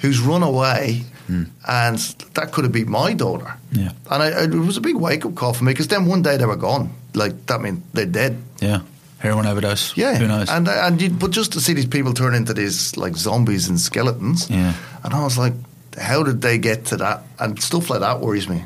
[0.00, 1.44] who's run away, hmm.
[1.66, 1.98] and
[2.34, 3.54] that could have been my daughter.
[3.72, 3.92] Yeah.
[4.10, 6.36] and I, it was a big wake up call for me because then one day
[6.36, 6.90] they were gone.
[7.14, 8.36] Like that mean they're dead.
[8.60, 8.80] Yeah.
[9.18, 9.96] Heroin overdose.
[9.96, 10.50] Yeah, Who knows?
[10.50, 13.80] And and you, but just to see these people turn into these like zombies and
[13.80, 14.50] skeletons.
[14.50, 14.74] Yeah.
[15.02, 15.54] and I was like,
[15.98, 17.22] how did they get to that?
[17.38, 18.64] And stuff like that worries me.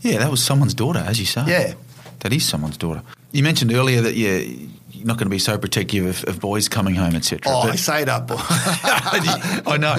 [0.00, 1.44] yeah, that was someone's daughter, as you say.
[1.46, 1.74] Yeah.
[2.20, 3.02] That is someone's daughter.
[3.32, 4.38] You mentioned earlier that yeah,
[4.90, 7.40] you're not going to be so protective of, of boys coming home, etc.
[7.52, 8.38] Oh, but- I say that, but
[9.66, 9.96] I know,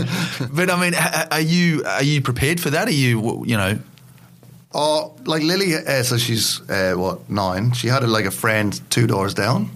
[0.53, 0.93] but I mean,
[1.31, 2.87] are you are you prepared for that?
[2.87, 3.79] Are you you know?
[4.73, 7.73] Oh, like Lily, uh, so she's uh, what nine?
[7.73, 9.69] She had a, like a friend two doors down,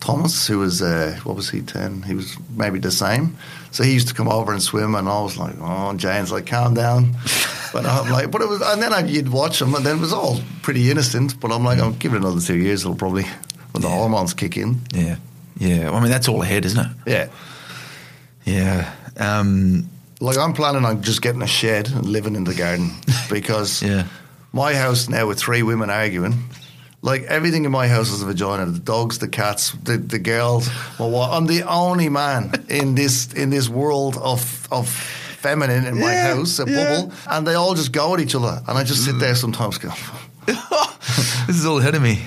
[0.00, 2.02] Thomas, who was uh, what was he ten?
[2.02, 3.36] He was maybe the same.
[3.76, 6.46] So he used to come over and swim, and I was like, "Oh, Jane's like,
[6.46, 7.14] calm down."
[7.74, 10.00] But I'm like, but it was, and then I, you'd watch him, and then it
[10.00, 11.38] was all pretty innocent.
[11.40, 12.80] But I'm like, I'll give it another two years.
[12.84, 13.24] It'll probably
[13.72, 14.80] when the hormones kick in.
[14.94, 15.16] Yeah,
[15.58, 15.90] yeah.
[15.90, 16.96] I mean, that's all ahead, isn't it?
[17.06, 17.28] Yeah,
[18.46, 18.94] Yeah.
[19.18, 22.92] Um, Like I'm planning on just getting a shed and living in the garden
[23.30, 24.06] because Yeah.
[24.54, 26.34] my house now with three women arguing.
[27.06, 28.66] Like everything in my house is a vagina.
[28.66, 30.68] The dogs, the cats, the, the girls.
[30.98, 36.34] I'm the only man in this in this world of of feminine in my Yeah,
[36.34, 36.74] house, a yeah.
[36.76, 39.78] bubble, and they all just go at each other, and I just sit there sometimes
[39.78, 39.90] go.
[40.46, 42.26] this is all ahead of me.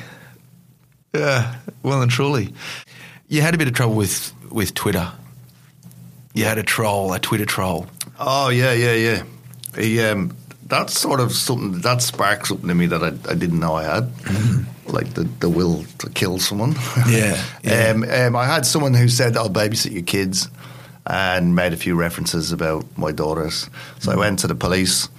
[1.13, 2.53] Yeah, well and truly.
[3.27, 5.11] You had a bit of trouble with with Twitter.
[6.33, 7.87] You had a troll, a Twitter troll.
[8.17, 9.23] Oh yeah, yeah, yeah.
[9.77, 10.31] He, um,
[10.69, 13.83] that's sort of something that sparked something in me that I, I didn't know I
[13.83, 14.11] had,
[14.87, 16.75] like the, the will to kill someone.
[17.09, 17.89] Yeah, yeah.
[17.89, 20.47] Um, um, I had someone who said, "I'll babysit your kids,"
[21.05, 23.69] and made a few references about my daughters.
[23.99, 25.09] So I went to the police,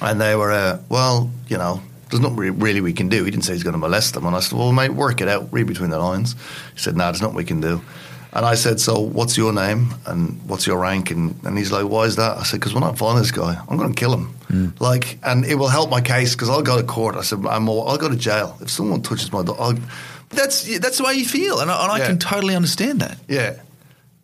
[0.00, 1.80] and they were, uh, well, you know.
[2.10, 3.24] There's nothing re- really we can do.
[3.24, 4.24] He didn't say he's going to molest them.
[4.24, 5.52] And I said, well, mate, work it out.
[5.52, 6.34] Read between the lines.
[6.74, 7.80] He said, no, there's nothing we can do.
[8.34, 11.10] And I said, so what's your name and what's your rank?
[11.12, 12.36] And, and he's like, why is that?
[12.36, 14.24] I said, because when I find this guy, I'm going to kill him.
[14.48, 14.68] Hmm.
[14.80, 17.14] Like, and it will help my case because I'll go to court.
[17.14, 18.58] I said, I'm, all- I'll go to jail.
[18.60, 19.78] If someone touches my dog, I'll,
[20.30, 22.06] That's that's the way you feel, and I, and I Yeah.
[22.08, 23.18] can totally understand that.
[23.28, 23.54] yeah.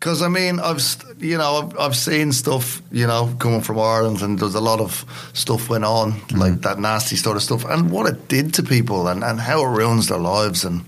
[0.01, 0.81] Because I mean, I've
[1.20, 4.81] you know I've, I've seen stuff you know coming from Ireland, and there's a lot
[4.81, 6.38] of stuff went on hmm.
[6.40, 9.62] like that nasty sort of stuff, and what it did to people, and, and how
[9.62, 10.81] it ruins their lives, and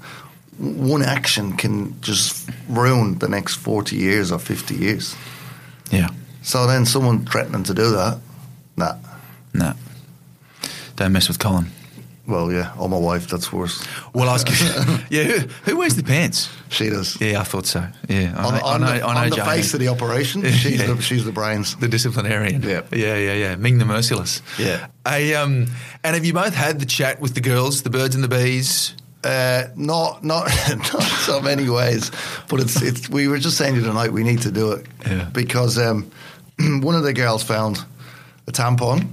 [0.58, 5.16] one action can just ruin the next forty years or fifty years.
[5.90, 6.08] Yeah.
[6.42, 8.18] So then someone threatening to do that,
[8.76, 8.94] nah.
[9.54, 9.72] No.
[10.96, 11.66] Don't mess with Colin.
[12.26, 13.28] Well, yeah, or my wife.
[13.28, 13.84] That's worse.
[14.14, 14.44] Well, I was
[15.10, 15.24] yeah.
[15.24, 16.48] Who, who wears the pants?
[16.70, 17.20] She does.
[17.20, 17.84] Yeah, I thought so.
[18.08, 19.88] Yeah, I On, know, on I know, the, I know on the face of the
[19.88, 20.94] operation, she's Yeah.
[20.94, 21.74] the she's the brains.
[21.76, 22.62] the disciplinarian.
[22.62, 22.82] Yeah.
[22.92, 23.56] yeah, yeah, yeah.
[23.56, 24.40] Ming the merciless.
[24.58, 24.86] Yeah.
[25.04, 25.66] I, um,
[26.04, 28.94] and have you both had the chat with the girls, the birds and the bees?
[29.24, 30.46] Uh, not not
[30.92, 32.10] not so many ways,
[32.48, 33.08] but it's it's.
[33.08, 35.28] We were just saying to tonight we need to do it Yeah.
[35.32, 36.10] because um,
[36.82, 37.78] one of the girls found
[38.48, 39.06] a tampon,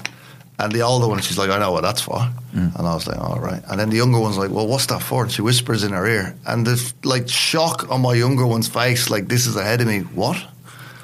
[0.57, 2.19] and the older one she's like, I know what that's for,
[2.53, 3.61] and I was like, all right.
[3.69, 5.21] And then the younger one's like, well, what's that for?
[5.23, 9.11] And she whispers in her ear, and the like shock on my younger one's face,
[9.11, 9.99] like this is ahead of me.
[9.99, 10.37] What?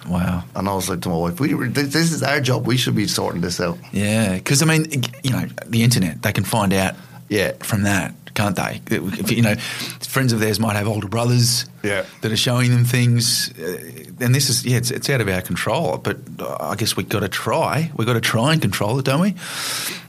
[0.09, 0.43] Wow.
[0.55, 2.65] And I was like to my wife, we, this this is our job.
[2.65, 3.77] We should be sorting this out.
[3.91, 4.85] Yeah, because I mean,
[5.23, 6.95] you know, the internet, they can find out
[7.29, 7.53] Yeah.
[7.61, 8.81] from that, can't they?
[8.91, 12.05] If, you know, friends of theirs might have older brothers Yeah.
[12.21, 13.51] that are showing them things.
[13.57, 15.97] Uh, and this is, yeah, it's, it's out of our control.
[15.97, 16.17] But
[16.59, 17.91] I guess we've got to try.
[17.97, 19.33] We've got to try and control it, don't we?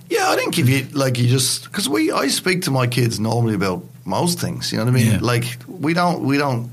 [0.09, 3.19] Yeah, I think if you like, you just because we I speak to my kids
[3.19, 4.71] normally about most things.
[4.71, 5.13] You know what I mean?
[5.13, 5.19] Yeah.
[5.21, 6.71] Like we don't we don't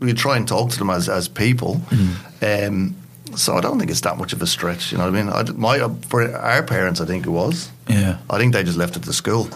[0.00, 1.76] we try and talk to them as as people.
[1.88, 2.66] Mm-hmm.
[2.74, 2.96] Um,
[3.36, 4.92] so I don't think it's that much of a stretch.
[4.92, 5.32] You know what I mean?
[5.32, 7.70] I, my for our parents, I think it was.
[7.88, 8.18] Yeah.
[8.28, 9.48] I think they just left it to school.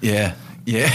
[0.00, 0.34] Yeah.
[0.66, 0.90] Yeah.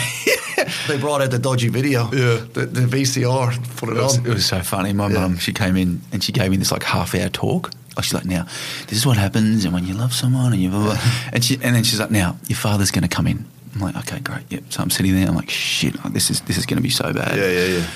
[0.88, 2.04] They brought out the dodgy video.
[2.12, 2.46] Yeah.
[2.54, 3.78] The, the VCR.
[3.78, 4.26] Put it, It was, on.
[4.26, 4.94] it was so funny.
[4.94, 5.20] My Yeah.
[5.20, 7.72] mum, she came in and she gave me this like half hour talk.
[7.98, 8.44] Oh, she's like, now,
[8.88, 10.98] this is what happens, and when you love someone, and you blah, blah,
[11.32, 13.46] and she, and then she's like, now, your father's going to come in.
[13.74, 14.44] I'm like, okay, great.
[14.52, 14.64] Yep.
[14.70, 15.26] So I'm sitting there.
[15.28, 17.38] I'm like, shit, this is this is going to be so bad.
[17.38, 17.88] Yeah, yeah, yeah.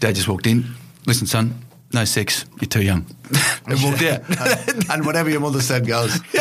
[0.00, 0.64] Dad just walked in.
[1.06, 1.54] Listen, son,
[1.92, 2.46] no sex.
[2.62, 3.04] You're too young.
[3.66, 4.22] and walked out.
[4.68, 6.18] and, and whatever your mother said goes.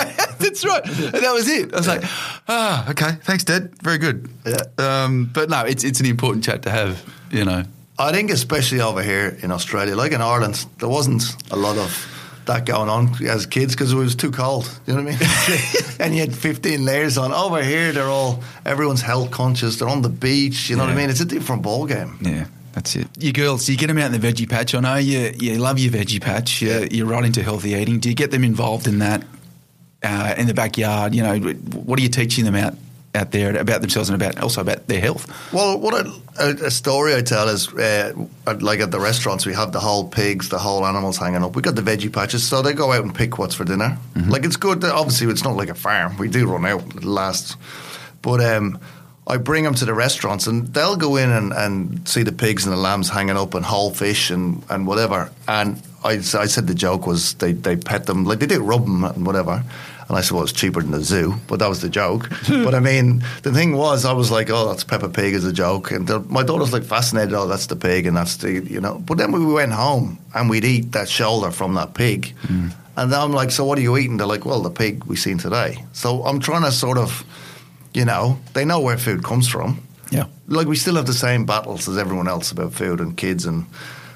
[0.41, 0.85] yeah, that's right.
[0.85, 1.73] And that was it.
[1.73, 2.01] I was like,
[2.47, 3.73] ah, okay, thanks, Dad.
[3.81, 4.29] Very good.
[4.45, 4.57] Yeah.
[4.77, 7.03] Um, but no, it's it's an important chat to have.
[7.31, 7.63] You know.
[7.97, 12.07] I think especially over here in Australia, like in Ireland, there wasn't a lot of
[12.45, 14.67] that going on as kids because it was too cold.
[14.87, 15.29] You know what I mean?
[15.99, 17.31] and you had 15 layers on.
[17.31, 19.77] Over here, they're all everyone's health conscious.
[19.77, 20.69] They're on the beach.
[20.69, 21.09] You know what I mean?
[21.09, 22.17] It's a different ball game.
[22.21, 23.07] Yeah, that's it.
[23.17, 24.73] You girls, you get them out in the veggie patch.
[24.73, 26.61] I know you, you love your veggie patch.
[26.61, 27.99] You're, you're right into healthy eating.
[27.99, 29.23] Do you get them involved in that
[30.03, 31.13] uh, in the backyard?
[31.15, 32.75] You know, what are you teaching them out
[33.13, 35.27] out there about themselves and about also about their health?
[35.53, 36.07] Well, what
[36.39, 38.13] a story I tell is uh,
[38.61, 41.55] like at the restaurants, we have the whole pigs, the whole animals hanging up.
[41.55, 43.97] We got the veggie patches, so they go out and pick what's for dinner.
[44.29, 44.83] Like it's good.
[44.83, 46.17] Obviously, it's not like a farm.
[46.17, 47.57] We do run out at last,
[48.21, 48.79] but um,
[49.27, 52.65] I bring them to the restaurants, and they'll go in and, and see the pigs
[52.65, 55.31] and the lambs hanging up and whole fish and, and whatever.
[55.47, 58.85] And I, I said the joke was they, they pet them like they do rub
[58.85, 59.63] them and whatever.
[60.07, 62.29] And I said, well, it's cheaper than the zoo, but that was the joke.
[62.49, 65.53] but I mean, the thing was, I was like, oh, that's Peppa Pig as a
[65.53, 65.91] joke.
[65.91, 69.01] And my daughter's like fascinated, oh, that's the pig and that's the, you know.
[69.05, 72.33] But then we went home and we'd eat that shoulder from that pig.
[72.41, 72.69] Hmm.
[72.97, 74.17] And then I'm like, so what are you eating?
[74.17, 75.85] They're like, well, the pig we seen today.
[75.93, 77.23] So I'm trying to sort of,
[77.93, 79.81] you know, they know where food comes from.
[80.11, 80.25] Yeah.
[80.47, 83.65] Like we still have the same battles as everyone else about food and kids and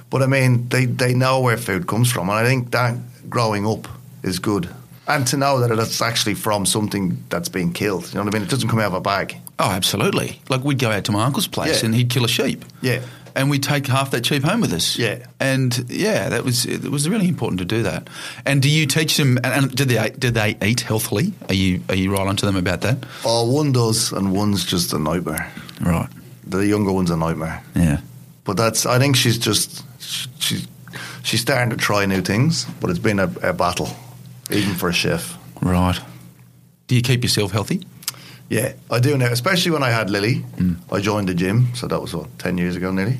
[0.10, 2.96] but I mean they, they know where food comes from and I think that
[3.30, 3.88] growing up
[4.24, 4.70] is good.
[5.08, 8.08] And to know that it's actually from something that's being killed.
[8.08, 8.48] You know what I mean?
[8.48, 9.38] It doesn't come out of a bag.
[9.60, 10.42] Oh, absolutely.
[10.50, 11.86] Like we'd go out to my uncle's place Yeah.
[11.86, 12.66] and he'd kill a sheep.
[12.82, 13.02] Yeah.
[13.36, 14.98] And we take half that cheap home with us.
[14.98, 15.26] Yeah.
[15.40, 18.10] and yeah, that was it was really important to do that.
[18.46, 19.38] And do you teach them?
[19.38, 21.34] And, and did they did they eat healthily?
[21.50, 23.06] Are you are you right onto them about that?
[23.26, 25.52] Oh, one does, and one's just a nightmare.
[25.82, 26.10] Right.
[26.48, 27.64] The younger one's a nightmare.
[27.76, 28.02] Yeah.
[28.44, 30.68] But that's, I think she's just, she's,
[31.24, 33.90] she's starting to try new things, but it's been a, a battle,
[34.52, 35.38] even for a chef.
[35.62, 36.00] Right.
[36.86, 37.82] Do you keep yourself healthy?
[38.50, 40.46] Yeah, I do now, especially when I had Lily.
[40.92, 43.20] I joined the gym, so that was what, 10 years ago nearly.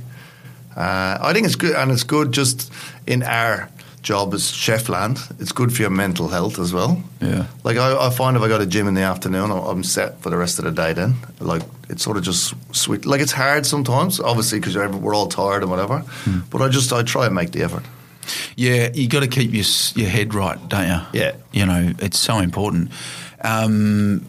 [0.76, 2.72] Uh, I think it's good, and it's good just
[3.08, 3.70] in our
[4.04, 7.02] job as chef land, it's good for your mental health as well.
[7.22, 7.48] Yeah.
[7.64, 10.22] Like, I, I find if I go to gym in the afternoon, I'm- I'm set
[10.22, 11.16] for the rest of the day then.
[11.40, 13.06] Like, it's sort of just sweet.
[13.08, 16.04] Like, it's hard sometimes, obviously, because we're all tired and whatever.
[16.52, 17.84] But I just, I try and make the effort.
[18.56, 21.20] Yeah, you got to keep your your head right, don't you?
[21.20, 21.32] Yeah.
[21.52, 22.92] You know, it's so important.
[23.44, 24.24] Um,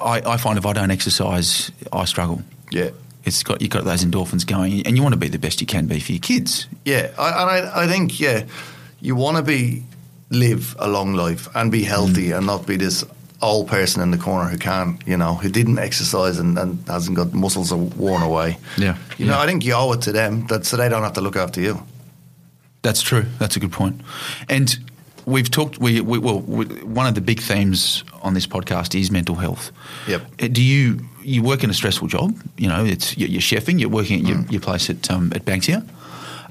[0.00, 2.42] I, I find if I don't exercise, I struggle.
[2.70, 2.90] Yeah.
[3.24, 5.66] It's got you got those endorphins going, and you want to be the best you
[5.66, 6.66] can be for your kids.
[6.84, 8.44] Yeah, I, and I, I think yeah,
[9.00, 9.82] you want to be
[10.30, 12.36] live a long life and be healthy Mm.
[12.38, 13.02] and not be this
[13.40, 17.16] old person in the corner who can't, you know, who didn't exercise and, and hasn't
[17.16, 18.58] got muscles are worn away.
[18.76, 19.38] Yeah, you know.
[19.38, 21.60] I think you owe it to them that so they don't have to look after
[21.62, 21.82] you.
[22.82, 23.24] That's true.
[23.38, 24.02] That's a good point.
[24.50, 24.76] And
[25.26, 25.78] we've talked.
[25.78, 29.70] We, we well, we, one of the big themes on this podcast is mental health.
[30.08, 30.22] Yep.
[30.42, 32.34] Uh, Do you you work in a stressful job?
[32.58, 33.80] You know, it's you're, you're chefing.
[33.80, 34.52] You're working at your, Mm.
[34.52, 35.82] your place at um, at Banksia.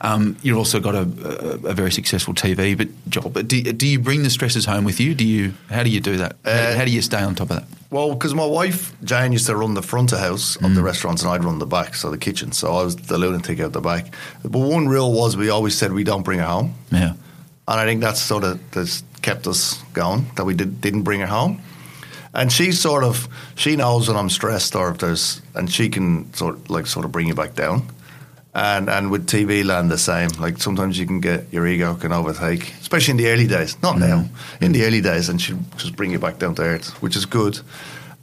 [0.02, 3.34] Um, you've also got a, a, a very successful TV but job.
[3.34, 5.16] But do, do you bring the stresses home with you?
[5.16, 5.54] Do you?
[5.70, 6.36] How do you do that?
[6.44, 7.68] how, Uh, how do you stay on top of that?
[7.90, 10.86] Well, because my wife Jane used to run the front of house of the Mm.
[10.86, 12.52] restaurants and I'd run the back, so the kitchen.
[12.52, 14.14] So I was the lunatic out the back.
[14.42, 16.74] But one rule was we always said we don't bring it home.
[16.92, 17.14] Yeah.
[17.68, 21.22] And I think that's sort of that's kept us going that we did, didn't bring
[21.22, 21.62] her home.
[22.34, 26.34] And she sort of she knows when I'm stressed or if there's and she can
[26.34, 27.88] sort of, like sort of bring you back down.
[28.56, 30.30] And and with TV land the same.
[30.40, 33.82] Like sometimes you can get your ego can overtake, especially in the early days.
[33.82, 34.64] Not now, mm-hmm.
[34.64, 37.26] in the early days, and she just bring you back down to earth, which is
[37.26, 37.60] good.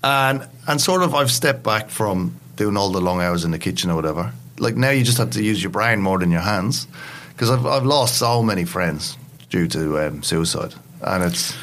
[0.05, 3.59] And and sort of I've stepped back from doing all the long hours in the
[3.59, 4.33] kitchen or whatever.
[4.59, 6.87] Like now you just have to use your brain more than your hands,
[7.31, 9.17] because I've I've lost so many friends
[9.51, 11.55] due to um, suicide, and it's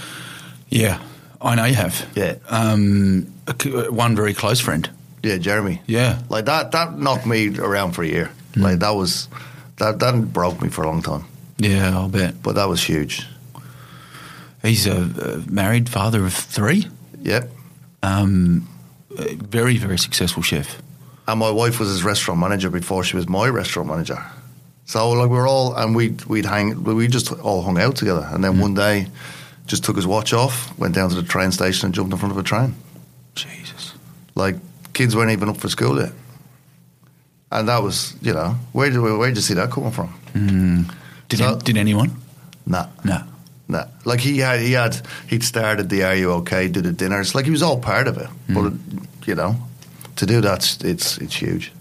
[0.69, 0.99] Yeah.
[1.41, 2.05] I know you have.
[2.15, 2.35] Yeah.
[2.49, 3.53] Um, uh,
[3.91, 4.89] one very close friend.
[5.23, 5.81] yeah, Jeremy.
[5.87, 6.19] Yeah.
[6.29, 8.29] like that that knocked me around for a year.
[8.55, 9.27] Like that was
[9.77, 11.25] that that broke me for a long time,
[11.59, 12.41] Yeah, I'll bet.
[12.41, 13.27] but that was huge.
[14.63, 14.97] He's a,
[15.45, 16.87] a married father of three.
[17.21, 17.51] Yep.
[18.01, 18.67] Um,
[19.51, 20.81] very, very successful chef.
[21.27, 24.23] And my wife was his restaurant manager before she was my restaurant manager.
[24.87, 28.27] So like we were all and we'd we'd hang we just all hung out together.
[28.31, 29.07] And then one day
[29.65, 32.31] just took his watch off, went down to the train station and jumped in front
[32.31, 32.73] of a train.
[33.35, 33.93] Jesus.
[34.33, 34.55] Like
[34.93, 36.13] kids weren't even up for school yet.
[37.51, 40.07] And that was, you know, where did where did you see that coming from?
[40.07, 40.81] Hmm.
[41.29, 42.11] Did, So- did anyone?
[42.65, 42.87] Nah.
[43.03, 43.19] No.
[43.67, 43.85] Nah.
[44.05, 47.35] Like he had he had he'd started the Are You Okay, did the dinners.
[47.35, 48.27] Like he was all part of it.
[48.47, 48.53] Hmm.
[48.53, 49.57] But you know,
[50.15, 51.73] to do that it's it's huge.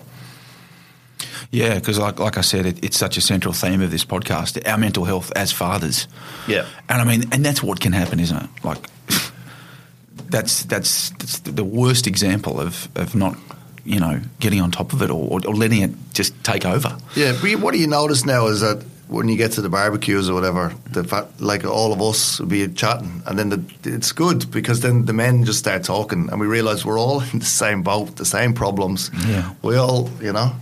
[1.50, 4.58] Yeah, because like like I said, it, it's such a central theme of this podcast.
[4.68, 6.08] Our mental health as fathers.
[6.48, 6.66] Yeah.
[6.88, 8.50] and I mean, and that's what can happen, isn't it?
[8.64, 8.78] Like,
[10.30, 13.36] that's that's that's the worst example of of not,
[13.84, 16.96] you know, getting on top of it or, or letting it just take over.
[17.14, 20.28] Yeah, but what do you notice now is that when you get to the barbecues
[20.28, 24.10] or whatever, the fact, like all of us will be chatting, and then the, it's
[24.12, 27.44] good because then the men just start talking, and we realize we're all in the
[27.44, 29.10] same boat, the same problems.
[29.26, 29.54] Yeah.
[29.62, 30.52] we all, you know.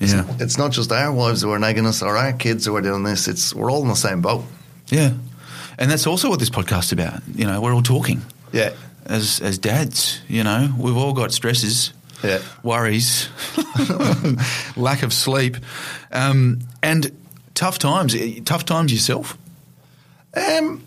[0.00, 0.24] It's, Yeah.
[0.38, 3.02] it's not just our wives who are nagging us or our kids who are doing
[3.04, 3.28] this.
[3.28, 4.44] It's we're all in the same boat.
[4.88, 5.12] Yeah,
[5.78, 7.20] and that's also what this podcast's about.
[7.34, 8.70] You know, we're all talking Yeah,
[9.06, 10.20] as as dads.
[10.28, 11.92] You know, we've all got stresses.
[12.24, 12.40] Yeah.
[12.62, 13.28] worries,
[14.76, 15.56] lack of sleep,
[16.12, 17.10] um, and
[17.54, 18.14] tough times.
[18.44, 19.36] Tough times yourself.
[20.34, 20.82] Um,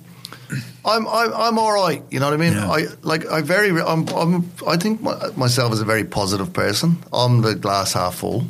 [0.85, 2.03] I'm I'm I'm all right.
[2.11, 2.53] You know what I mean?
[2.53, 2.69] Yeah.
[2.71, 6.97] I like I very I'm, I'm I think my, myself as a very positive person.
[7.11, 8.45] I'm the glass half full,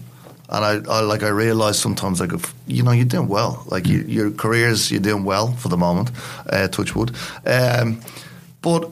[0.49, 3.63] and I, I like I realize sometimes like if, you know you're doing well.
[3.67, 6.11] Like you, your careers you're doing well for the moment.
[6.49, 7.11] Uh, touch wood.
[7.45, 7.99] Um,
[8.61, 8.89] but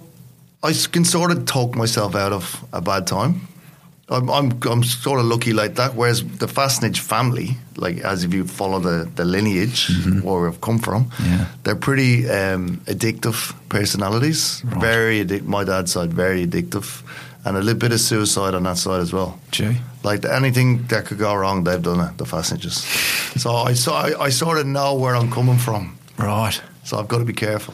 [0.64, 3.48] I can sort of talk myself out of a bad time.
[4.10, 5.96] I'm, I'm I'm sort of lucky like that.
[5.96, 9.90] Whereas the Fassnidge family, like as if you follow the, the lineage
[10.24, 11.46] where we've come from, Yeah.
[11.64, 14.62] they're pretty um, addictive personalities.
[14.66, 17.04] Very addic- my dad's side, very addictive,
[17.46, 19.40] and a little bit of suicide on that side as well.
[19.52, 19.78] Gee.
[20.04, 22.18] Like anything that could go wrong, they've done it.
[22.18, 22.84] The Fassnidges.
[23.40, 25.98] so I, so I I sort of know where I'm coming from.
[26.18, 26.60] Right.
[26.84, 27.74] So I've got to be careful.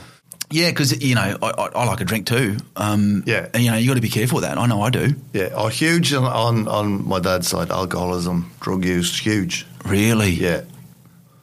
[0.50, 2.56] Yeah, because you know I, I, I like a drink too.
[2.78, 3.48] Um, Yeah.
[3.54, 4.58] and you know you got to be careful with that.
[4.58, 5.14] I know I do.
[5.34, 7.70] Yeah, oh, huge on, on on my dad's side.
[7.72, 9.66] Alcoholism, drug use, huge.
[9.86, 10.30] Really?
[10.32, 10.62] Yeah,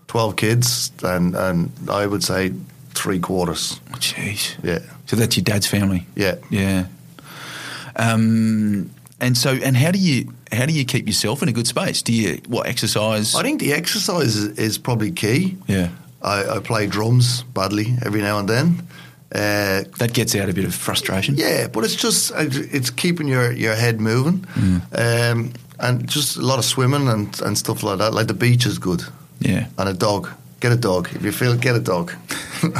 [0.07, 2.53] twelve kids, and and I would say
[2.95, 3.79] three quarters.
[3.93, 4.57] Oh, Jeez.
[4.63, 6.07] Yeah, So that's your dad's family.
[6.17, 6.37] yeah.
[6.51, 6.87] Yeah.
[7.97, 11.67] Um, and so, and how do you how do you keep yourself in a good
[11.67, 12.03] space?
[12.03, 13.35] Do you what exercise?
[13.35, 15.57] I think the exercise is, is probably key.
[15.69, 15.89] yeah,
[16.23, 18.87] I, I play drums badly every now and then.
[19.35, 21.35] Uh, that gets out a bit of frustration.
[21.37, 24.81] yeah, but it's just it's keeping your, your head moving, Mm.
[25.33, 28.15] um, and just a lot of swimming and, and stuff like that.
[28.15, 29.03] Like the beach is good,
[29.41, 29.67] Yeah.
[29.79, 30.29] and a dog.
[30.61, 31.57] Get a dog if you feel.
[31.57, 32.13] Get a dog.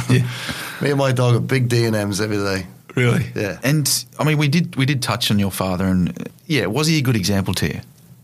[0.09, 0.27] Yeah.
[0.81, 2.65] Me and my dog are big D and M's every day.
[2.95, 3.25] Really?
[3.35, 3.59] Yeah.
[3.63, 6.87] And I mean, we did we did touch on your father, and uh, yeah, was
[6.87, 7.81] he a good example to you?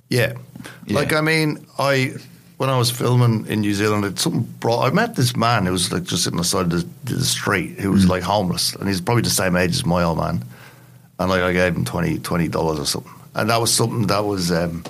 [0.09, 0.33] Yeah.
[0.87, 0.95] Yeah.
[0.95, 2.13] Like I mean, I
[2.57, 4.85] when I was filming in New Zealand, it something brought.
[4.85, 6.71] I met this man who was like just sitting on the side of
[7.05, 7.93] the, the street, who Mm.
[7.93, 10.43] was like homeless, and he's probably the same age as my old man.
[11.19, 14.51] And like I gave him 20 dollars or something, and that was something that was
[14.51, 14.83] um,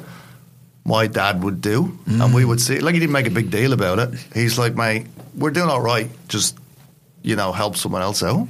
[0.86, 2.34] my dad would do, and Mm.
[2.36, 2.80] we would see.
[2.80, 4.20] Like he didn't make a big deal about it.
[4.34, 6.10] He's like, mate, we're doing all right.
[6.28, 6.58] Just
[7.24, 8.48] you know, help someone else out.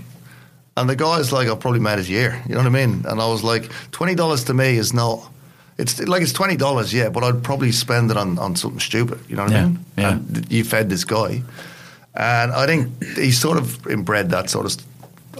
[0.77, 2.41] And the guy's like, I probably made his year.
[2.47, 3.05] You know what I mean?
[3.05, 5.19] And I was like, twenty dollars to me is not.
[5.77, 9.19] It's like it's twenty dollars, yeah, but I'd probably spend it on, on something stupid.
[9.27, 9.86] You know what Yeah, I mean?
[9.97, 10.12] yeah.
[10.13, 11.41] And you fed this guy,
[12.15, 14.86] and I think he sort of inbred that sort of st-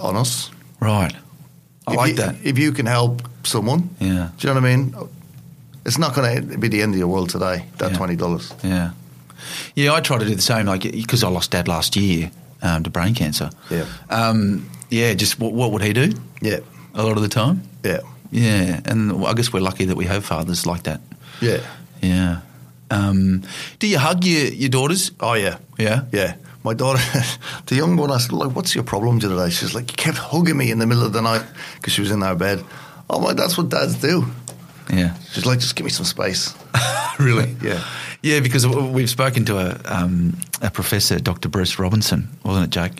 [0.00, 0.50] on us.
[0.80, 1.14] Right.
[1.86, 2.34] I If like you- that.
[2.42, 4.28] If you can help someone, Yeah.
[4.38, 4.94] do you know what I mean?
[5.86, 7.64] It's not going to be the end of your world today.
[7.78, 7.96] That Yeah.
[7.96, 8.52] twenty dollars.
[8.62, 8.90] Yeah.
[9.74, 12.30] Yeah, I try to do the same, like because I lost dad last year
[12.62, 13.50] um, to brain cancer.
[13.70, 13.84] Yeah.
[14.10, 15.14] Um, yeah.
[15.14, 16.12] Just what, what would he do?
[16.40, 16.60] Yeah,
[16.94, 17.62] A lot of the time.
[17.84, 18.00] yeah,
[18.30, 21.00] Yeah, and I guess we're lucky that we have fathers like that.
[21.40, 21.60] yeah.
[22.02, 22.40] Yeah.
[22.90, 23.42] Um,
[23.78, 25.12] do you hug your, your daughters?
[25.20, 25.56] Oh yeah.
[25.78, 26.04] Yeah.
[26.12, 26.34] Yeah.
[26.64, 27.00] My daughter,
[27.66, 29.50] the young one, I said, like, what's your problem today?
[29.50, 31.42] She's like, you kept hugging me in the middle of the night
[31.76, 32.62] because she was in our bed.
[33.10, 34.26] Oh, my, that's what dads do.
[34.92, 35.14] Yeah.
[35.32, 36.54] She's like, just give me some space.
[37.18, 37.54] really?
[37.62, 37.82] Yeah.
[38.22, 41.48] Yeah, because we've spoken to a, um, a professor, Dr.
[41.48, 42.92] Bruce Robinson, wasn't it, Jake?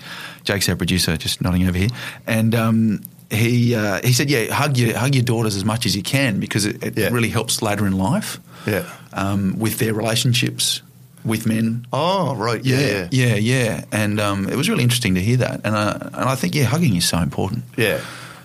[0.45, 1.91] Jake's our producer, just nodding over here,
[2.27, 5.95] and um, he uh, he said, yeah, hug your hug your daughters as much as
[5.95, 7.11] you can because it, it Yeah.
[7.11, 8.41] really helps later in life.
[8.67, 8.85] Yeah.
[9.13, 10.83] Um, with their relationships
[11.25, 11.87] with men.
[11.93, 12.65] Oh, right.
[12.65, 13.09] Yeah, yeah.
[13.13, 13.85] yeah, yeah.
[13.93, 16.65] And um, it was really interesting to hear that, and uh, and I think yeah,
[16.65, 17.63] hugging is so important.
[17.77, 18.01] Yeah.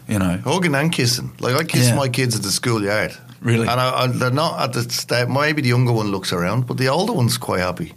[0.08, 1.32] You know, Hugging and kissing.
[1.40, 1.96] Like, I kiss Yeah.
[1.96, 3.12] my kids at the schoolyard.
[3.42, 3.68] Really?
[3.68, 5.28] And I, I, they're not at the state.
[5.30, 7.94] Maybe the younger one looks around, but the older one's quite happy.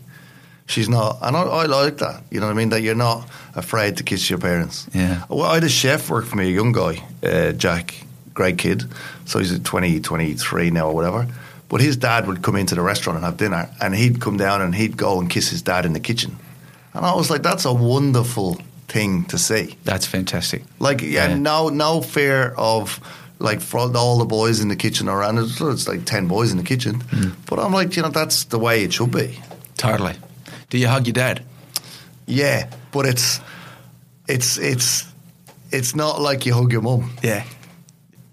[0.67, 1.19] She's not.
[1.23, 2.23] And I, I like that.
[2.31, 2.69] You know what I mean?
[2.69, 4.87] That you're not afraid to kiss your parents.
[4.95, 5.25] Yeah.
[5.29, 7.95] Well, I had a chef work for me, a young guy, uh, Jack,
[8.35, 8.85] great kid.
[9.25, 11.27] So he's at 20, 23 now or whatever.
[11.69, 14.61] But his dad would come into the restaurant and have dinner, and he'd come down
[14.61, 16.37] and he'd go and kiss his dad in the kitchen.
[16.95, 19.77] And I was like, that's a wonderful thing to see.
[19.85, 20.65] that's fantastic.
[20.81, 21.37] Like, yeah, Yeah.
[21.37, 22.99] no, no fear of
[23.41, 25.39] like for all the boys in the kitchen around.
[25.39, 27.31] It's, it's like ten boys in the kitchen, Hmm.
[27.47, 29.39] but I'm like, you know, that's the way it should be.
[29.77, 30.15] Totally.
[30.69, 31.43] Do you hug your dad?
[32.27, 33.41] Yeah, but it's
[34.29, 35.05] it's it's
[35.73, 37.11] it's not like you hug your mum.
[37.23, 37.45] Yeah.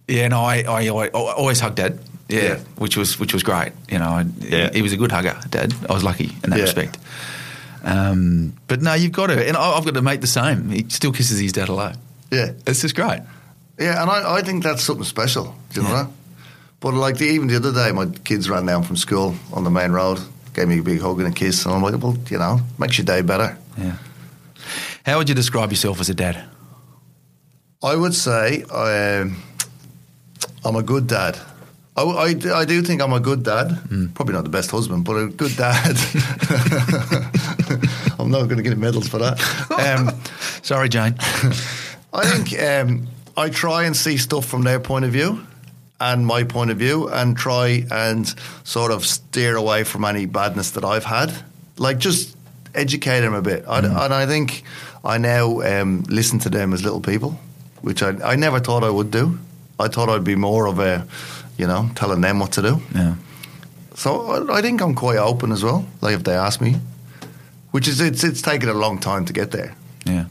[0.08, 2.00] Yeah, no, I, I, I, always hugged dad.
[2.30, 2.56] Yeah, Yeah.
[2.78, 3.72] which was which was great.
[3.90, 4.70] You know, I, Yeah.
[4.74, 5.74] he was a good hugger, dad.
[5.90, 6.64] I was lucky in that Yeah.
[6.64, 6.98] respect.
[7.84, 10.70] Um, but no, you've got to, and I- I've got to make the same.
[10.70, 11.94] He still kisses his dad hello.
[12.32, 13.22] Yeah, It's just great.
[13.80, 15.56] Yeah, and I, I think that's something special.
[15.74, 16.08] Do you know that?
[16.80, 19.72] But like the, even the other day, my kids ran down from school on the
[19.72, 20.20] main road,
[20.54, 22.98] gave me a big hug and a kiss, and I'm like, well, you know, makes
[22.98, 23.58] your day better.
[23.78, 23.98] Yeah.
[25.06, 26.44] How would you describe yourself as a dad?
[27.84, 29.38] I would say um,
[30.66, 31.40] I'm a good dad.
[31.96, 33.80] I, I, do- I do think I'm a good dad.
[34.14, 35.98] Probably not the best husband, but a good dad.
[38.20, 39.40] I'm not going to get medals for that.
[39.72, 40.12] Um,
[40.64, 41.16] Sorry, Jane.
[42.14, 45.46] I think um, I try and see stuff from their point of view
[46.00, 48.28] and my point of view and try and
[48.64, 51.32] sort of steer away from any badness that I've had.
[51.78, 52.36] Like just
[52.74, 53.64] educate them a bit.
[53.68, 54.64] I, and I think
[55.06, 57.40] I now um, listen to them as little people,
[57.82, 59.38] which I, I never thought I would do.
[59.80, 61.06] I thought I'd be more of a,
[61.58, 62.82] you know, telling them what to do.
[62.94, 63.16] yeah.
[63.96, 65.86] So I, I think I'm quite open as well.
[66.02, 66.76] Like if they ask me,
[67.72, 69.76] which is it's it's taken a long time to get there.
[70.06, 70.26] Yeah.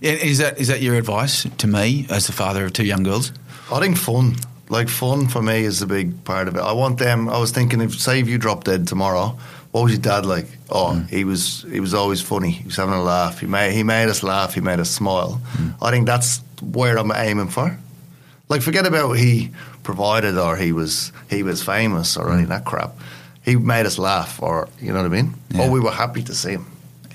[0.00, 3.32] Is that is that your advice to me as the father of two young girls?
[3.72, 4.36] I think fun,
[4.68, 6.60] like fun for me is a big part of it.
[6.60, 7.28] I want them.
[7.28, 9.38] I was thinking, if say if you drop dead tomorrow,
[9.72, 10.46] what was your dad like?
[10.70, 11.08] Oh, mm.
[11.08, 12.50] he was he was always funny.
[12.50, 13.40] He was having a laugh.
[13.40, 14.54] He made he made us laugh.
[14.54, 15.40] He made us smile.
[15.52, 15.74] Mm.
[15.82, 17.78] I think that's where I'm aiming for.
[18.48, 19.50] Like forget about he
[19.82, 22.50] provided or he was he was famous or any of mm.
[22.50, 22.96] that crap.
[23.44, 25.34] He made us laugh, or you know what I mean.
[25.50, 25.66] Yeah.
[25.66, 26.66] Or we were happy to see him.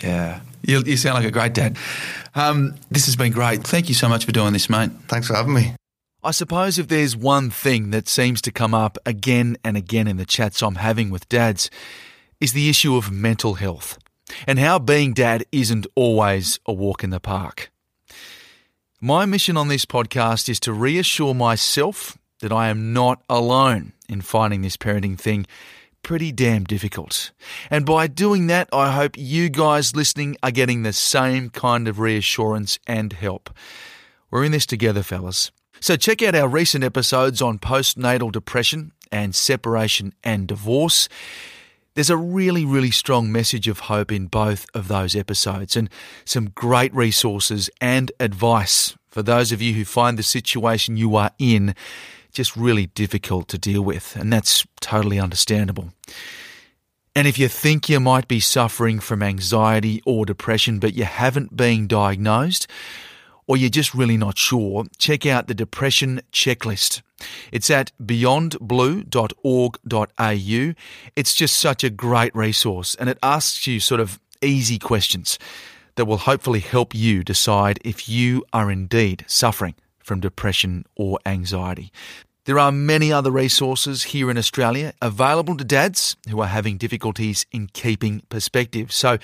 [0.01, 0.39] Yeah.
[0.63, 1.77] You, you sound like a great dad.
[2.33, 3.63] Um, this has been great.
[3.63, 4.91] Thank you so much for doing this, mate.
[5.07, 5.75] Thanks for having me.
[6.23, 10.17] I suppose if there's one thing that seems to come up again and again in
[10.17, 11.69] the chats I'm having with dads,
[12.39, 13.97] is the issue of mental health
[14.47, 17.71] and how being dad isn't always a walk in the park.
[18.99, 24.21] My mission on this podcast is to reassure myself that I am not alone in
[24.21, 25.45] finding this parenting thing
[26.03, 27.31] pretty damn difficult.
[27.69, 31.99] And by doing that, I hope you guys listening are getting the same kind of
[31.99, 33.49] reassurance and help.
[34.29, 35.51] We're in this together, fellas.
[35.79, 41.09] So check out our recent episodes on postnatal depression and separation and divorce.
[41.95, 45.89] There's a really, really strong message of hope in both of those episodes and
[46.23, 51.31] some great resources and advice for those of you who find the situation you are
[51.37, 51.75] in
[52.31, 55.91] just really difficult to deal with, and that's totally understandable.
[57.15, 61.57] And if you think you might be suffering from anxiety or depression, but you haven't
[61.57, 62.67] been diagnosed,
[63.47, 67.01] or you're just really not sure, check out the Depression Checklist.
[67.51, 70.73] It's at beyondblue.org.au.
[71.15, 75.37] It's just such a great resource, and it asks you sort of easy questions
[75.95, 79.75] that will hopefully help you decide if you are indeed suffering
[80.11, 81.89] from depression or anxiety.
[82.43, 87.45] There are many other resources here in Australia available to dads who are having difficulties
[87.53, 88.91] in keeping perspective.
[88.91, 89.19] So,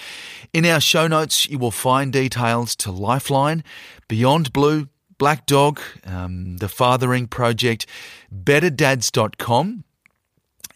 [0.53, 3.65] in our show notes, you will find details to Lifeline,
[4.07, 7.85] Beyond Blue, Black Dog, um, the Fathering Project,
[8.33, 9.83] BetterDads.com,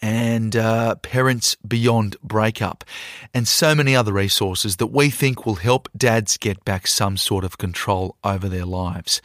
[0.02, 2.84] and uh, Parents Beyond Breakup,
[3.32, 7.44] and so many other resources that we think will help dads get back some sort
[7.44, 9.22] of control over their lives.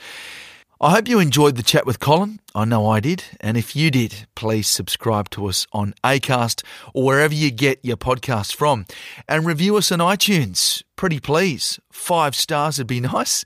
[0.79, 2.39] I hope you enjoyed the chat with Colin.
[2.53, 3.23] I know I did.
[3.41, 6.63] And if you did, please subscribe to us on ACAST
[6.93, 8.85] or wherever you get your podcasts from
[9.27, 10.83] and review us on iTunes.
[10.95, 11.79] Pretty please.
[11.91, 13.43] Five stars would be nice.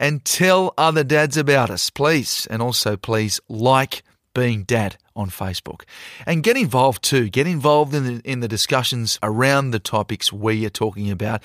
[0.00, 2.44] And tell other dads about us, please.
[2.50, 4.02] And also, please like
[4.38, 5.82] being dad on Facebook.
[6.24, 7.28] And get involved too.
[7.28, 11.42] Get involved in the, in the discussions around the topics we are talking about.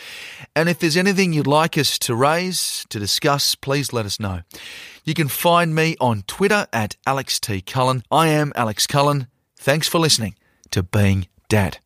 [0.56, 4.42] And if there's anything you'd like us to raise, to discuss, please let us know.
[5.04, 7.62] You can find me on Twitter at Alex T.
[7.62, 8.04] Cullen.
[8.12, 9.26] I am Alex Cullen.
[9.58, 10.36] Thanks for listening
[10.70, 11.80] to Being Dad.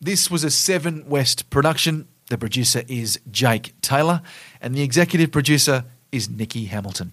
[0.00, 2.08] This was a Seven West production.
[2.28, 4.20] The producer is Jake Taylor,
[4.60, 7.12] and the executive producer is Nikki Hamilton.